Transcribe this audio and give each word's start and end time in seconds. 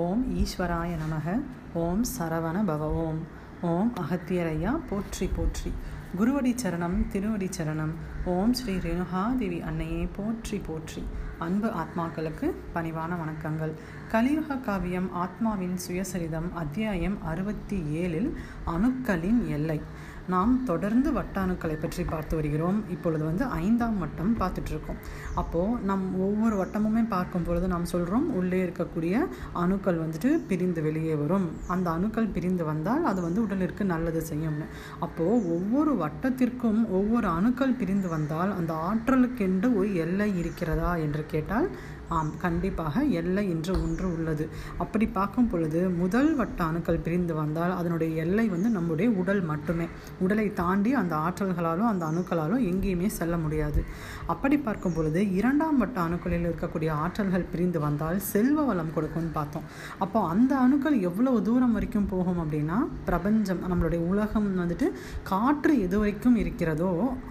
ஓம் 0.00 0.20
ஈஸ்வராய 0.42 0.90
நமக. 1.00 1.42
ஓம் 1.74 2.04
சரவண 2.18 2.58
பவ 2.68 2.84
ஓம் 3.00 3.18
ஓம் 3.62 3.90
அகத்தியரையா 4.00 4.70
போற்றி 4.90 5.26
போற்றி. 5.26 5.70
குருவடி 6.18 6.52
சரணம் 6.62 6.96
திருவடி 7.12 7.48
சரணம். 7.56 7.92
ஓம் 8.24 8.52
ஸ்ரீ 8.52 8.74
ரேணுகாதேவி 8.76 9.60
அன்னையே 9.60 10.08
போற்றி 10.16 10.58
போற்றி. 10.58 11.02
அன்பு 11.38 11.68
ஆத்மாக்களுக்கு 11.82 12.48
பணிவான 12.74 13.18
வணக்கங்கள். 13.22 13.74
கலியுக 14.08 14.56
காவியம் 14.56 15.10
ஆத்மாவின் 15.14 15.76
சுயசரிதம் 15.88 16.48
அத்தியாயம் 16.52 17.18
அறுபத்தி 17.22 17.80
ஏழில் 18.02 18.30
அணுக்களின் 18.66 19.46
எல்லை. 19.48 19.80
நாம் 20.28 20.64
தொடர்ந்து 20.64 21.12
வட்டாணுக்களை 21.12 21.76
பற்றி 21.80 22.04
பார்த்து 22.04 22.36
வருகிறோம். 22.36 22.78
இப்பொழுது 22.90 23.24
வந்து 23.24 23.44
ஐந்தாம் 23.44 23.98
வட்டம் 23.98 24.36
பார்த்துட்ருக்கோம் 24.40 25.00
அப்போது 25.34 25.78
நம் 25.84 26.20
ஒவ்வொரு 26.20 26.56
வட்டமுமே 26.60 27.08
பார்க்கும் 27.08 27.42
பொழுது 27.42 27.68
நாம் 27.68 27.84
சொல்கிறோம் 27.84 28.34
உள்ளே 28.34 28.66
இருக்கக்கூடிய 28.66 29.14
அணுக்கள் 29.52 30.02
வந்துட்டு 30.04 30.30
பிரிந்து 30.46 30.82
வெளியே 30.82 31.14
வரும். 31.14 31.48
அந்த 31.66 31.90
அணுக்கள் 31.90 32.32
பிரிந்து 32.36 32.64
வந்தால் 32.64 33.04
அது 33.04 33.22
வந்து 33.22 33.46
உடலிற்கு 33.46 33.84
நல்லது 33.84 34.22
செய்யும்னு. 34.30 34.68
அப்போது 34.98 35.48
ஒவ்வொரு 35.56 35.94
வட்டத்திற்கும் 36.04 36.88
ஒவ்வொரு 36.90 37.28
அணுக்கள் 37.28 37.78
பிரிந்து 37.82 38.08
வந்தால் 38.08 38.52
அந்த 38.52 38.74
ஆற்றலுக்கென்று 38.74 39.74
ஒரு 39.74 39.94
எல்லை 39.94 40.38
இருக்கிறதா 40.38 40.96
என்று 40.96 41.26
கேட்டால் 41.26 41.68
ஆம் 42.08 42.32
கண்டிப்பாக 42.38 43.02
எல்லை 43.04 43.50
என்று 43.50 43.72
ஒன்று 43.82 44.06
உள்ளது. 44.16 44.48
அப்படி 44.78 45.06
பார்க்கும் 45.06 45.48
பொழுது 45.48 45.90
முதல் 45.90 46.34
வட்ட 46.34 46.64
அணுக்கள் 46.64 47.00
பிரிந்து 47.00 47.34
வந்தால் 47.34 47.70
அதனுடைய 47.70 48.14
எல்லை 48.24 48.48
வந்து 48.48 48.68
நம்முடைய 48.68 49.10
உடல் 49.10 49.40
மட்டுமே. 49.42 49.88
உடலை 50.20 50.46
தாண்டி 50.52 50.92
அந்த 50.94 51.14
ஆற்றல்களாலும் 51.16 51.88
அந்த 51.92 52.04
அணுக்களாலும் 52.10 52.64
எங்கேயுமே 52.70 53.08
செல்ல 53.18 53.36
முடியாது. 53.36 53.82
அப்படி 54.26 54.58
பார்க்கும் 54.58 54.94
பொழுது 54.96 55.20
இரண்டாம் 55.38 55.78
வட்ட 55.78 56.00
அணுக்களில் 56.00 56.46
இருக்கக்கூடிய 56.48 56.90
ஆற்றல்கள் 57.04 57.46
பிரிந்து 57.52 57.80
வந்தால் 57.80 58.18
செல்வ 58.32 58.64
வளம் 58.64 58.92
கொடுக்கும்னு 58.94 59.32
பார்த்தோம். 59.38 59.66
அப்போ 59.98 60.20
அந்த 60.28 60.52
அணுக்கள் 60.58 60.98
எவ்வளவு 61.00 61.42
தூரம் 61.42 61.72
வரைக்கும் 61.72 62.08
போகும் 62.12 62.40
அப்படின்னா 62.42 62.78
பிரபஞ்சம் 63.04 63.62
நம்மளுடைய 63.72 64.00
உலகம் 64.12 64.48
வந்துட்டு 64.62 64.88
காற்று 65.30 65.74
எது 65.80 65.98
வரைக்கும் 65.98 66.36
இருக்கிறதோ 66.36 66.90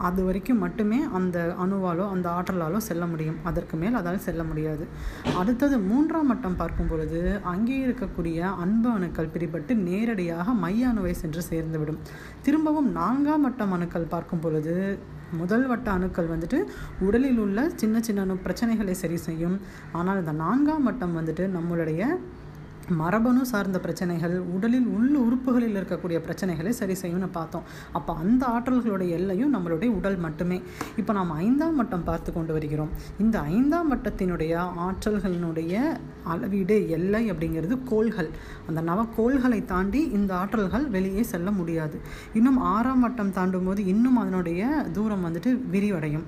அது 0.09 0.21
வரைக்கும் 0.23 0.61
மட்டுமே 0.65 0.99
அந்த 1.19 1.55
அணுவாலோ 1.65 2.05
அந்த 2.15 2.29
ஆற்றலாலோ 2.37 2.77
செல்ல 2.77 3.05
முடியும். 3.05 3.39
அதற்கு 3.43 3.77
மேல் 3.77 3.93
அதால் 3.93 4.25
செல்ல 4.27 4.43
முடியாது. 4.43 4.87
அடுத்தது 5.37 5.79
மூன்றாம் 5.79 6.29
மட்டம் 6.31 6.55
பார்க்கும் 6.55 6.89
பொழுது 6.91 7.39
அங்கே 7.53 7.77
இருக்கக்கூடிய 7.85 8.39
அன்பு 8.63 8.89
அணுக்கள் 8.89 9.31
பிரிபட்டு 9.33 9.73
நேரடியாக 9.75 10.53
மைய 10.63 10.87
அணுவை 10.87 11.11
சென்று 11.11 11.41
சேர்ந்துவிடும். 11.49 11.99
திரும்பவும் 12.71 12.99
நான்காம் 12.99 13.45
வட்டம் 13.45 13.73
அணுக்கள் 13.75 14.11
பார்க்கும் 14.11 14.41
பொழுது 14.43 14.73
முதல் 15.39 15.63
வட்ட 15.69 15.87
அணுக்கள் 15.91 16.29
வந்துட்டு 16.33 16.57
உடலில் 17.05 17.39
உள்ள 17.45 17.57
சின்ன 17.81 17.95
சின்ன 18.07 18.35
பிரச்சனைகளை 18.45 18.93
சரி 18.99 19.17
செய்யும். 19.25 19.57
ஆனால் 19.97 20.19
இந்த 20.21 20.33
நான்காம் 20.43 20.85
வட்டம் 20.87 21.15
வந்துட்டு 21.17 21.45
நம்மளுடைய 21.57 22.01
மரபணு 22.89 23.45
சார்ந்த 23.45 23.79
பிரச்சனைகள் 23.79 24.39
உடலில் 24.39 24.85
உள்ள 24.85 25.19
உறுப்புகளில் 25.19 25.75
இருக்கக்கூடிய 25.75 26.17
பிரச்சனைகளை 26.27 26.69
சரி 26.69 26.93
செய்யும்னு 27.01 27.27
பார்த்தோம். 27.31 27.63
அப்போ 27.91 28.13
அந்த 28.15 28.47
ஆற்றல்களுடைய 28.47 29.09
எல்லையும் 29.09 29.53
நம்மளுடைய 29.55 29.89
உடல் 29.89 30.17
மட்டுமே. 30.17 30.61
இப்போ 30.97 31.13
நாம் 31.13 31.31
ஐந்தாம் 31.31 31.75
மட்டம் 31.75 32.03
பார்த்து 32.03 32.33
கொண்டு 32.33 32.53
வருகிறோம். 32.53 32.89
இந்த 33.19 33.39
ஐந்தாம் 33.39 33.91
மட்டத்தினுடைய 33.91 34.69
ஆற்றல்களினுடைய 34.87 35.79
அளவீடு 36.23 36.89
எல்லை 36.89 37.31
அப்படிங்கிறது 37.31 37.83
கோள்கள். 37.83 38.29
அந்த 38.67 38.81
நவக்கோள்களை 38.81 39.65
தாண்டி 39.65 40.03
இந்த 40.03 40.35
ஆற்றல்கள் 40.35 40.89
வெளியே 40.89 41.23
செல்ல 41.23 41.51
முடியாது. 41.51 41.99
இன்னும் 42.33 42.57
ஆறாம் 42.57 42.99
வட்டம் 42.99 43.33
தாண்டும் 43.33 43.65
போது 43.65 43.85
இன்னும் 43.85 44.17
அதனுடைய 44.17 44.85
தூரம் 44.93 45.25
வந்துட்டு 45.25 45.59
விரிவடையும். 45.71 46.23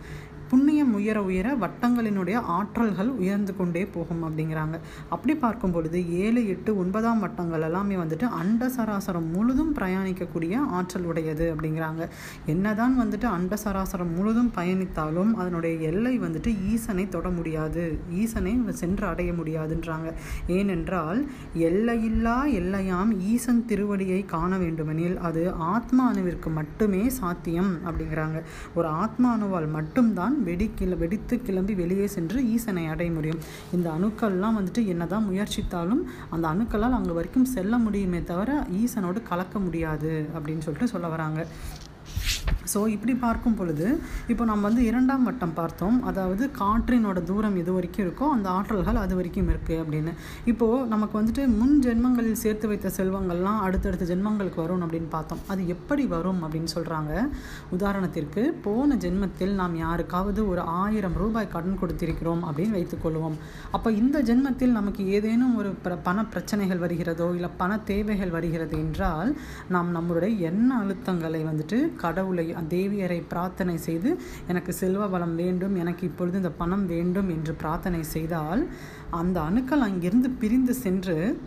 புண்ணியம் 0.53 0.93
உயர 0.93 1.17
உயர 1.23 1.47
வட்டங்களினுடைய 1.61 2.37
ஆற்றல்கள் 2.55 3.07
உயர்ந்து 3.21 3.55
கொண்டே 3.55 3.85
போகும் 3.85 4.23
அப்படிங்கிறாங்க. 4.25 4.75
அப்படி 5.09 5.33
பார்க்கும் 5.35 5.71
பொழுது 5.71 5.99
ஏழு 6.23 6.41
எட்டு 6.47 6.71
ஒன்பதாம் 6.81 7.21
வட்டங்கள் 7.23 7.65
எல்லாமே 7.67 7.95
வந்துட்டு 7.95 8.25
அண்ட 8.41 8.69
சராசரம் 8.75 9.29
முழுதும் 9.35 9.71
பிரயாணிக்கக்கூடிய 9.75 10.55
ஆற்றல் 10.77 11.07
உடையது 11.11 11.45
அப்படிங்கிறாங்க. 11.53 12.07
என்னதான் 12.45 12.95
வந்துட்டு 13.01 13.27
அண்ட 13.37 13.57
சராசரம் 13.63 14.13
முழுதும் 14.17 14.51
பயணித்தாலும் 14.57 15.31
அதனுடைய 15.33 15.75
எல்லை 15.91 16.19
வந்துட்டு 16.19 16.51
ஈசனை 16.73 17.09
தொட 17.09 17.29
முடியாது. 17.29 17.99
ஈசனை 18.11 18.53
சென்று 18.81 19.07
அடைய 19.07 19.31
முடியாதுன்றாங்க. 19.31 20.11
ஏனென்றால் 20.47 21.21
எல்லையில்லா 21.69 22.37
எல்லையாம் 22.59 23.11
ஈசன் 23.33 23.65
திருவடியை 23.69 24.21
காண 24.25 24.57
வேண்டுமெனில் 24.57 25.17
அது 25.17 25.43
ஆத்மா 25.73 26.13
அணுவிற்கு 26.13 26.51
மட்டுமே 26.59 27.03
சாத்தியம் 27.19 27.73
அப்படிங்கிறாங்க. 27.87 28.39
ஒரு 28.75 28.87
ஆத்மா 28.87 29.31
அணுவால் 29.37 29.71
மட்டும்தான் 29.79 30.41
வெடி 30.49 30.67
கிள 30.79 30.97
வெடித்து 31.03 31.37
கிளம்பி 31.47 31.73
வெளியே 31.81 32.07
சென்று 32.15 32.39
ஈசனை 32.55 32.85
அடைய 32.93 33.11
முடியும். 33.17 33.41
இந்த 33.75 33.87
அணுக்கள்லாம் 33.97 34.57
வந்துட்டு 34.59 34.83
என்னதான் 34.93 35.27
முயற்சித்தாலும் 35.29 36.03
அந்த 36.35 36.45
அணுக்களால் 36.53 36.97
அங்கே 36.99 37.15
வரைக்கும் 37.19 37.49
செல்ல 37.55 37.77
முடியுமே 37.87 38.21
தவிர 38.31 38.51
ஈசனோடு 38.81 39.21
கலக்க 39.31 39.59
முடியாது 39.65 40.13
அப்படின்னு 40.35 40.65
சொல்லிட்டு 40.67 40.93
சொல்ல 40.93 41.07
வராங்க. 41.15 41.41
ஸோ 42.71 42.79
இப்படி 42.95 43.13
பார்க்கும் 43.23 43.57
பொழுது 43.59 43.87
இப்போ 44.31 44.43
நம்ம 44.51 44.63
வந்து 44.67 44.83
இரண்டாம் 44.89 45.25
வட்டம் 45.27 45.55
பார்த்தோம். 45.59 45.97
அதாவது 46.09 46.43
காற்றினோட 46.61 47.19
தூரம் 47.29 47.57
எது 47.61 47.71
வரைக்கும் 47.77 48.05
இருக்கோ 48.05 48.27
அந்த 48.35 48.47
ஆற்றல்கள் 48.57 49.01
அது 49.03 49.13
வரைக்கும் 49.19 49.49
இருக்குது 49.53 49.79
அப்படின்னு. 49.83 50.13
இப்போது 50.51 50.87
நமக்கு 50.93 51.15
வந்துட்டு 51.19 51.45
முன் 51.59 51.75
ஜென்மங்களில் 51.85 52.41
சேர்த்து 52.43 52.71
வைத்த 52.71 52.91
செல்வங்கள்லாம் 52.99 53.59
அடுத்தடுத்த 53.67 54.07
ஜென்மங்களுக்கு 54.11 54.61
வரும் 54.63 54.85
அப்படின்னு 54.85 55.09
பார்த்தோம். 55.15 55.43
அது 55.53 55.61
எப்படி 55.75 56.05
வரும் 56.15 56.41
அப்படின்னு 56.45 56.71
சொல்கிறாங்க 56.75 57.11
உதாரணத்திற்கு 57.77 58.41
போன 58.65 58.95
ஜென்மத்தில் 59.05 59.53
நாம் 59.61 59.75
யாருக்காவது 59.85 60.41
ஒரு 60.51 60.61
ஆயிரம் 60.81 61.17
ரூபாய் 61.23 61.51
கடன் 61.55 61.79
கொடுத்திருக்கிறோம் 61.81 62.43
அப்படின்னு 62.49 62.77
வைத்துக்கொள்வோம் 62.77 63.37
அப்போ 63.75 63.91
இந்த 64.01 64.17
ஜென்மத்தில் 64.29 64.77
நமக்கு 64.79 65.03
ஏதேனும் 65.17 65.55
ஒரு 65.59 65.69
பிர 65.83 65.93
பண 66.07 66.23
பிரச்சனைகள் 66.33 66.83
வருகிறதோ 66.85 67.27
இல்லை 67.37 67.49
பண 67.57 67.71
தேவைகள் 67.91 68.35
வருகிறது 68.37 68.75
என்றால் 68.85 69.31
நாம் 69.75 69.89
நம்மளுடைய 69.97 70.33
எண்ண 70.49 70.69
அழுத்தங்களை 70.83 71.41
வந்துட்டு 71.49 71.79
கடவுளை 71.95 72.45
தேவியரை 72.69 73.23
பிரார்த்தனை 73.29 73.77
செய்து 73.77 74.19
எனக்கு 74.47 74.73
செல்வ 74.73 75.07
வளம் 75.07 75.35
வேண்டும் 75.35 75.75
எனக்கு 75.75 76.07
இப்பொழுது 76.07 76.37
இந்த 76.37 76.51
பணம் 76.51 76.85
வேண்டும் 76.85 77.29
என்று 77.29 77.53
பிரார்த்தனை 77.53 78.03
செய்தால் 78.03 78.63
அந்த 79.09 79.41
அணுக்கள் 79.41 79.79
அங்கிருந்து 79.79 80.29
பிரிந்து 80.29 80.73
சென்று 80.73 81.39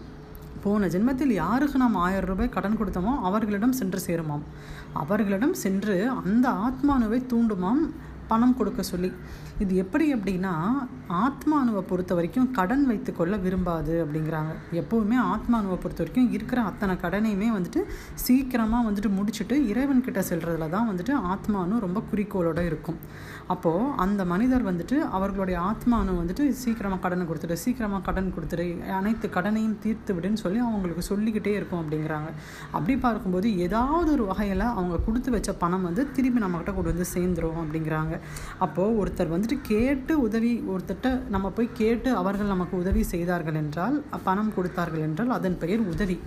போன 0.63 0.87
ஜென்மத்தில் 0.87 1.33
யாருக்கு 1.33 1.79
நாம் 1.79 1.95
ஆயிரம் 1.95 2.29
ரூபாய் 2.29 2.49
கடன் 2.49 2.79
கொடுத்தோமோ 2.79 3.13
அவர்களிடம் 3.29 3.73
சென்று 3.73 4.01
சேருமாம். 4.07 4.45
அவர்களிடம் 4.93 5.55
சென்று 5.55 6.11
அந்த 6.11 6.49
ஆத்மானுவை 6.49 7.19
தூண்டுமாம். 7.33 7.83
பணம் 8.31 8.57
கொடுக்க 8.59 8.81
சொல்லி. 8.93 9.11
இது 9.65 9.73
எப்படி 9.83 10.07
அப்படின்னா 10.15 10.53
ஆத்மானுவை 11.25 11.83
பொறுத்த 11.91 12.13
வரைக்கும் 12.19 12.49
கடன் 12.59 12.85
வைத்துக்கொள்ள 12.91 13.35
விரும்பாது 13.45 13.95
அப்படிங்கிறாங்க. 14.05 14.53
எப்போவுமே 14.81 15.19
ஆத்மானுவை 15.33 15.77
பொறுத்த 15.83 16.01
வரைக்கும் 16.03 16.31
இருக்கிற 16.37 16.59
அத்தனை 16.71 16.97
கடனையுமே 17.05 17.49
வந்துட்டு 17.57 17.83
சீக்கிரமாக 18.25 18.87
வந்துட்டு 18.89 19.11
முடிச்சுட்டு 19.19 19.59
இறைவன்கிட்ட 19.73 20.23
செல்றதுல 20.31 20.69
தான் 20.77 20.89
வந்துட்டு 20.91 21.15
ஆத்மானு 21.33 21.81
ரொம்ப 21.87 22.03
குறிக்கோளோட 22.11 22.63
இருக்கும். 22.71 22.99
அப்போது 23.55 23.91
அந்த 24.05 24.23
மனிதர் 24.33 24.69
வந்துட்டு 24.69 24.97
அவர்களுடைய 25.17 25.57
ஆத்மானு 25.71 26.15
வந்துட்டு 26.21 26.45
சீக்கிரமாக 26.63 27.01
கடனை 27.05 27.25
கொடுத்துட்டு 27.27 27.59
சீக்கிரமாக 27.65 28.05
கடன் 28.09 28.33
கொடுத்துட்டு 28.37 28.67
அனைத்து 28.99 29.27
கடனையும் 29.37 29.77
தீர்த்து 29.85 30.15
விடுன்னு 30.17 30.43
சொல்லி 30.45 30.61
அவங்களுக்கு 30.69 31.05
சொல்லிக்கிட்டே 31.11 31.53
இருக்கும் 31.59 31.83
அப்படிங்கிறாங்க. 31.83 32.31
அப்படி 32.77 32.97
பார்க்கும்போது 33.07 33.51
ஏதாவது 33.67 34.11
ஒரு 34.17 34.27
வகையில் 34.33 34.67
அவங்க 34.79 34.99
கொடுத்து 35.07 35.31
வச்ச 35.37 35.53
பணம் 35.63 35.87
வந்து 35.89 36.05
திருப்பி 36.17 36.43
நம்மக்கிட்ட 36.45 36.75
கொண்டு 36.77 36.93
வந்து 36.95 37.09
சேர்ந்துரும் 37.15 37.61
அப்படிங்கிறாங்க. 37.63 38.16
அப்போது 38.65 38.97
ஒருத்தர் 39.01 39.33
வந்துட்டு 39.35 39.59
கேட்டு 39.73 40.13
உதவி 40.27 40.53
ஒருத்தட்ட 40.75 41.13
நம்ம 41.35 41.51
போய் 41.57 41.71
கேட்டு 41.81 42.11
அவர்கள் 42.23 42.53
நமக்கு 42.55 42.75
உதவி 42.83 43.03
செய்தார்கள் 43.13 43.61
என்றால் 43.63 43.97
பணம் 44.29 44.53
கொடுத்தார்கள் 44.57 45.05
என்றால் 45.09 45.35
அதன் 45.39 45.59
பெயர் 45.63 45.85
உதவி. 45.93 46.19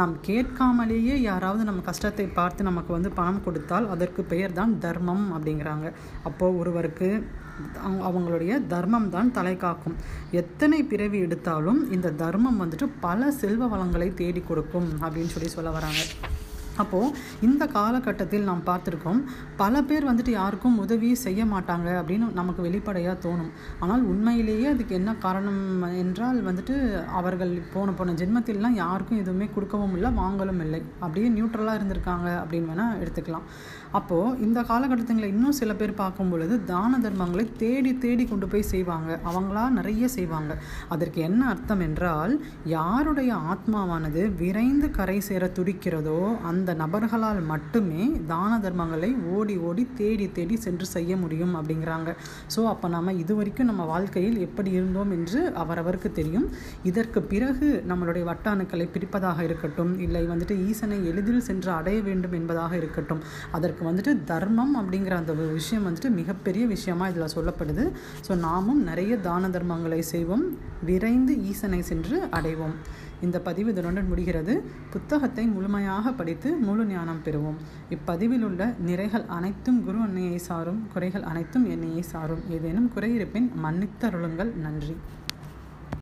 நாம் 0.00 0.14
கேட்காமலேயே 0.28 1.16
யாராவது 1.30 1.64
நம்ம 1.70 1.84
கஷ்டத்தை 1.90 2.28
பார்த்து 2.38 2.68
நமக்கு 2.70 2.92
வந்து 2.96 3.12
பணம் 3.20 3.42
கொடுத்தால் 3.46 3.90
அதற்கு 3.94 4.24
பெயர் 4.34 4.58
தான் 4.60 4.74
தர்மம் 4.86 5.26
அப்படிங்கிறாங்க. 5.36 5.88
அப்போது 6.30 6.58
ஒருவருக்கு 6.62 7.10
அவங்களுடைய 8.08 8.54
தர்மம் 8.72 9.06
தான் 9.14 9.30
தலை 9.36 9.52
காக்கும். 9.62 9.94
எத்தனை 10.40 10.78
பிறவி 10.90 11.18
எடுத்தாலும் 11.26 11.80
இந்த 11.96 12.14
தர்மம் 12.22 12.60
வந்துட்டு 12.62 12.88
பல 13.04 13.30
செல்வ 13.42 13.68
வளங்களை 13.74 14.08
தேடி 14.20 14.42
கொடுக்கும் 14.50 14.88
அப்படின்னு 15.04 15.34
சொல்லி 15.34 15.50
சொல்ல 15.54 15.70
வராங்க. 15.76 16.02
அப்போது 16.82 17.14
இந்த 17.46 17.64
காலகட்டத்தில் 17.76 18.46
நாம் 18.48 18.62
பார்த்துருக்கோம் 18.68 19.20
பல 19.62 19.82
பேர் 19.88 20.08
வந்துட்டு 20.10 20.32
யாருக்கும் 20.40 20.78
உதவி 20.84 21.10
செய்ய 21.24 21.44
மாட்டாங்க 21.52 21.88
அப்படின்னு 22.00 22.26
நமக்கு 22.40 22.62
வெளிப்படையாக 22.66 23.16
தோணும். 23.26 23.52
ஆனால் 23.84 24.04
உண்மையிலேயே 24.12 24.66
அதுக்கு 24.74 24.94
என்ன 25.00 25.14
காரணம் 25.26 25.62
என்றால் 26.02 26.40
வந்துட்டு 26.48 26.76
அவர்கள் 27.20 27.54
போன 27.74 27.94
போன 28.00 28.16
ஜென்மத்திலலாம் 28.22 28.80
யாருக்கும் 28.82 29.22
எதுவுமே 29.24 29.48
கொடுக்கவும் 29.54 29.96
இல்லை 29.98 30.10
வாங்கலும் 30.22 30.62
இல்லை. 30.66 30.82
அப்படியே 31.04 31.30
நியூட்ரலாக 31.36 31.78
இருந்திருக்காங்க 31.80 32.28
அப்படின்னு 32.42 32.70
வேணால் 32.72 32.98
எடுத்துக்கலாம். 33.02 33.48
அப்போது 33.98 34.38
இந்த 34.44 34.60
காலகட்டத்தில் 34.70 35.30
இன்னும் 35.32 35.56
சில 35.58 35.72
பேர் 35.80 35.92
பார்க்கும் 36.00 36.30
பொழுது 36.32 36.54
தான 36.70 36.98
தர்மங்களை 37.04 37.44
தேடி 37.62 37.92
தேடி 38.04 38.24
கொண்டு 38.30 38.46
போய் 38.52 38.70
செய்வாங்க. 38.72 39.10
அவங்களா 39.28 39.64
நிறைய 39.76 40.08
செய்வாங்க. 40.16 40.52
அதற்கு 40.94 41.20
என்ன 41.28 41.42
அர்த்தம் 41.52 41.82
என்றால் 41.86 42.34
யாருடைய 42.76 43.30
ஆத்மாவானது 43.52 44.22
விரைந்து 44.40 44.88
கரை 44.98 45.18
சேர 45.28 45.44
துடிக்கிறதோ 45.58 46.18
அந்த 46.50 46.74
நபர்களால் 46.82 47.40
மட்டுமே 47.52 48.04
தான 48.32 48.52
தர்மங்களை 48.66 49.10
ஓடி 49.36 49.56
ஓடி 49.68 49.84
தேடி 50.00 50.26
தேடி 50.38 50.58
சென்று 50.66 50.88
செய்ய 50.96 51.12
முடியும் 51.22 51.54
அப்படிங்கிறாங்க. 51.60 52.10
ஸோ 52.56 52.62
அப்போ 52.72 52.90
நம்ம 52.96 53.14
இது 53.22 53.34
வரைக்கும் 53.40 53.70
நம்ம 53.70 53.86
வாழ்க்கையில் 53.92 54.38
எப்படி 54.46 54.70
இருந்தோம் 54.78 55.14
என்று 55.18 55.42
அவரவருக்கு 55.64 56.12
தெரியும். 56.20 56.46
இதற்கு 56.90 57.22
பிறகு 57.32 57.68
நம்மளுடைய 57.92 58.24
வட்டாணுக்களை 58.30 58.88
பிரிப்பதாக 58.96 59.40
இருக்கட்டும் 59.48 59.94
இல்லை 60.06 60.24
வந்துட்டு 60.32 60.56
ஈசனை 60.68 61.00
எளிதில் 61.12 61.46
சென்று 61.48 61.72
அடைய 61.78 61.98
வேண்டும் 62.10 62.36
என்பதாக 62.40 62.72
இருக்கட்டும் 62.82 63.24
அதற்கு 63.56 63.82
வந்துட்டு 63.88 64.12
தர்மம் 64.24 64.74
அப்படிங்கிற 64.80 65.14
அந்த 65.22 65.32
விஷயம் 65.58 65.86
வந்துட்டு 65.86 66.10
மிகப்பெரிய 66.20 66.66
விஷயமாக 66.74 67.10
இதில் 67.12 67.34
சொல்லப்படுது. 67.36 67.84
ஸோ 68.26 68.34
நாமும் 68.46 68.82
நிறைய 68.82 69.16
தான 69.28 69.48
தர்மங்களை 69.48 70.00
செய்வோம். 70.12 70.46
விரைந்து 70.90 71.34
ஈசனை 71.50 71.82
சென்று 71.90 72.18
அடைவோம். 72.38 72.76
இந்த 73.24 73.36
பதிவு 73.40 73.68
இதனுடன் 73.72 74.08
முடிகிறது. 74.12 74.54
புத்தகத்தை 74.94 75.44
முழுமையாக 75.46 76.12
படித்து 76.12 76.48
முழு 76.66 76.84
ஞானம் 76.86 77.22
பெறுவோம். 77.26 77.58
இப்பதிவில் 77.96 78.44
உள்ள 78.48 78.62
நிறைகள் 78.88 79.26
அனைத்தும் 79.36 79.78
குரு 79.84 80.00
அன்னையை 80.06 80.38
சாரும். 80.48 80.80
குறைகள் 80.94 81.28
அனைத்தும் 81.30 81.66
என்னையை 81.74 82.02
சாரும். 82.12 82.42
ஏதேனும் 82.56 82.90
குறை 82.94 83.10
இருப்பின் 83.14 83.48
மன்னித்தருளுங்கள். 83.64 84.52
நன்றி. 84.66 84.96